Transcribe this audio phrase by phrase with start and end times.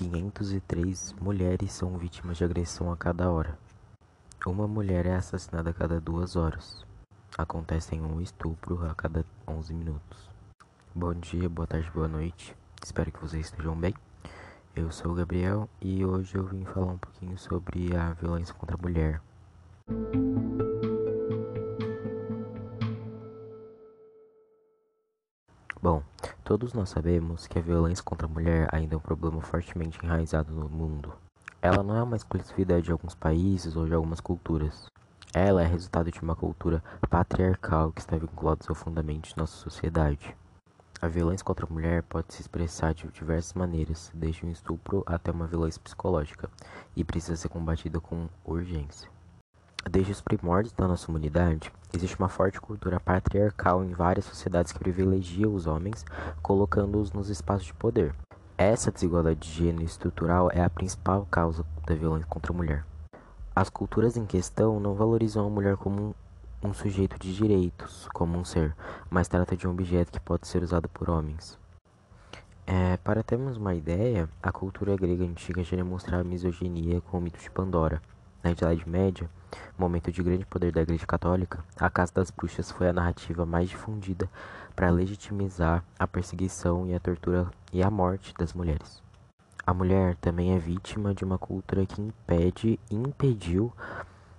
[0.00, 3.58] 503 mulheres são vítimas de agressão a cada hora.
[4.46, 6.86] Uma mulher é assassinada a cada duas horas.
[7.36, 10.30] Acontece um estupro a cada 11 minutos.
[10.94, 12.56] Bom dia, boa tarde, boa noite.
[12.82, 13.94] Espero que vocês estejam bem.
[14.74, 18.76] Eu sou o Gabriel e hoje eu vim falar um pouquinho sobre a violência contra
[18.76, 19.20] a mulher.
[25.82, 26.02] Bom,
[26.50, 30.52] todos nós sabemos que a violência contra a mulher ainda é um problema fortemente enraizado
[30.52, 31.12] no mundo.
[31.62, 34.90] Ela não é uma exclusividade de alguns países ou de algumas culturas.
[35.32, 40.36] Ela é resultado de uma cultura patriarcal que está vinculada profundamente à nossa sociedade.
[41.00, 45.30] A violência contra a mulher pode se expressar de diversas maneiras, desde um estupro até
[45.30, 46.50] uma violência psicológica,
[46.96, 49.08] e precisa ser combatida com urgência.
[49.88, 54.78] Desde os primórdios da nossa humanidade, existe uma forte cultura patriarcal em várias sociedades que
[54.78, 56.04] privilegia os homens,
[56.42, 58.14] colocando-os nos espaços de poder.
[58.58, 62.84] Essa desigualdade de gênero estrutural é a principal causa da violência contra a mulher.
[63.56, 66.14] As culturas em questão não valorizam a mulher como
[66.62, 68.76] um, sujeito de direitos, como um ser,
[69.08, 71.58] mas trata de um objeto que pode ser usado por homens.
[72.66, 77.40] É, para termos uma ideia, a cultura grega antiga já demonstrava misoginia com o mito
[77.40, 78.00] de Pandora.
[78.42, 79.28] Na Idade Média,
[79.78, 83.68] momento de grande poder da Igreja Católica, a Casa das Bruxas foi a narrativa mais
[83.68, 84.30] difundida
[84.74, 89.02] para legitimizar a perseguição e a tortura e a morte das mulheres.
[89.66, 93.70] A mulher também é vítima de uma cultura que impede e impediu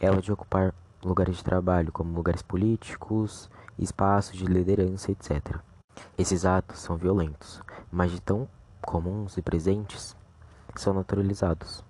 [0.00, 5.58] ela de ocupar lugares de trabalho, como lugares políticos, espaços de liderança, etc.
[6.16, 8.48] Esses atos são violentos, mas de tão
[8.80, 10.16] comuns e presentes,
[10.74, 11.84] são naturalizados.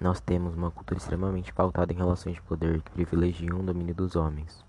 [0.00, 4.16] Nós temos uma cultura extremamente pautada em relações de poder que privilegiam o domínio dos
[4.16, 4.64] homens.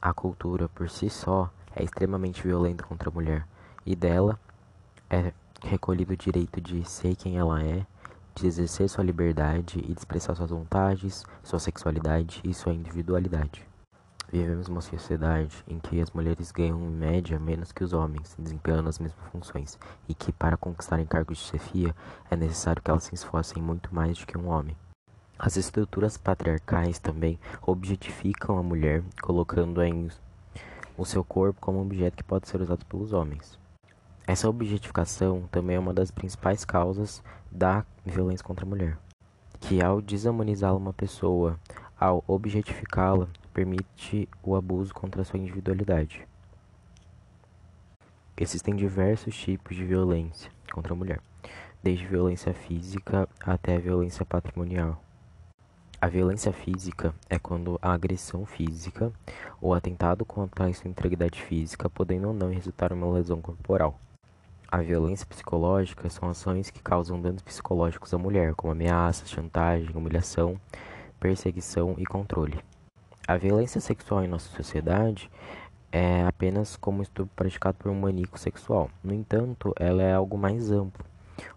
[0.00, 3.46] A cultura, por si só, é extremamente violenta contra a mulher,
[3.86, 4.36] e dela
[5.08, 7.86] é recolhido o direito de ser quem ela é,
[8.34, 13.71] de exercer sua liberdade e de expressar suas vontades, sua sexualidade e sua individualidade.
[14.32, 18.88] Vivemos uma sociedade em que as mulheres ganham em média menos que os homens, desempenhando
[18.88, 19.78] as mesmas funções,
[20.08, 21.94] e que para conquistarem cargos de chefia
[22.30, 24.74] é necessário que elas se esforcem muito mais do que um homem.
[25.38, 30.08] As estruturas patriarcais também objetificam a mulher, colocando em
[30.96, 33.58] o seu corpo como um objeto que pode ser usado pelos homens.
[34.26, 38.96] Essa objetificação também é uma das principais causas da violência contra a mulher,
[39.60, 41.58] que ao desumanizar uma pessoa,
[42.02, 46.26] ao objetificá-la, permite o abuso contra sua individualidade.
[48.36, 51.20] Existem diversos tipos de violência contra a mulher,
[51.80, 55.00] desde violência física até violência patrimonial.
[56.00, 59.12] A violência física é quando a agressão física
[59.60, 63.96] ou atentado contra a sua integridade física, podendo ou não resultar em uma lesão corporal.
[64.66, 70.58] A violência psicológica são ações que causam danos psicológicos à mulher, como ameaças, chantagem, humilhação,
[71.22, 72.58] perseguição e controle.
[73.28, 75.30] A violência sexual em nossa sociedade
[75.92, 78.90] é apenas como estupro praticado por um maníaco sexual.
[79.04, 81.04] No entanto, ela é algo mais amplo,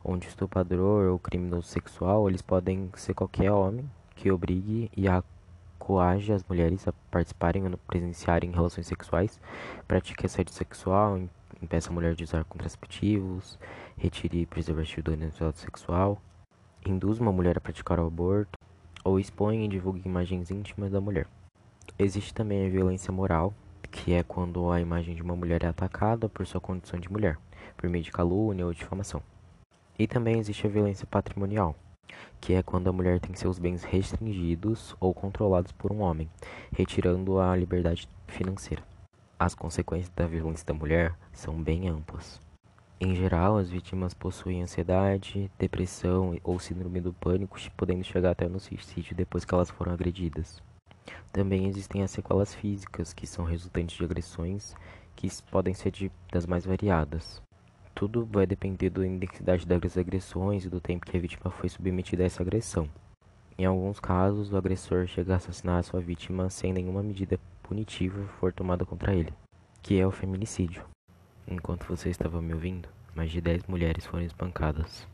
[0.03, 5.23] onde estuprador ou criminoso sexual eles podem ser qualquer homem que obrigue e a
[5.79, 9.39] coage as mulheres a participarem ou presenciarem relações sexuais,
[9.87, 11.19] pratique assédio sexual,
[11.59, 13.57] impeça a mulher de usar contraceptivos,
[13.97, 16.21] retire preservativo do ato sexual,
[16.85, 18.54] induz uma mulher a praticar o aborto
[19.05, 21.27] ou expõe e divulgue imagens íntimas da mulher.
[21.97, 23.53] Existe também a violência moral,
[23.91, 27.37] que é quando a imagem de uma mulher é atacada por sua condição de mulher,
[27.77, 29.21] por meio de calúnia ou difamação.
[29.97, 31.75] E também existe a violência patrimonial,
[32.41, 36.29] que é quando a mulher tem seus bens restringidos ou controlados por um homem,
[36.73, 38.83] retirando a liberdade financeira.
[39.37, 42.41] As consequências da violência da mulher são bem amplas.
[42.97, 48.57] Em geral, as vítimas possuem ansiedade, depressão ou síndrome do pânico, podendo chegar até no
[48.57, 50.63] suicídio depois que elas foram agredidas.
[51.31, 54.73] Também existem as sequelas físicas, que são resultantes de agressões,
[55.13, 57.41] que podem ser de, das mais variadas.
[57.93, 62.23] Tudo vai depender da intensidade das agressões e do tempo que a vítima foi submetida
[62.23, 62.89] a essa agressão.
[63.57, 68.25] Em alguns casos, o agressor chega a assassinar a sua vítima sem nenhuma medida punitiva
[68.39, 69.33] for tomada contra ele,
[69.81, 70.94] que é o feminicídio.
[71.47, 75.07] Enquanto você estava me ouvindo, mais de 10 mulheres foram espancadas.